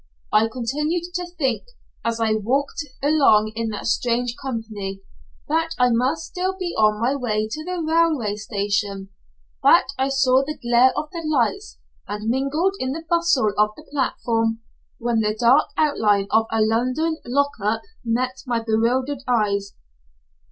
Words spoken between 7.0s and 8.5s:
way to the railway